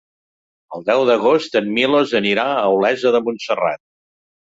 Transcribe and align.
El 0.77 0.85
deu 0.85 1.01
d'agost 1.09 1.57
en 1.61 1.67
Milos 1.75 2.13
anirà 2.21 2.45
a 2.53 2.65
Olesa 2.79 3.13
de 3.17 3.21
Montserrat. 3.29 3.83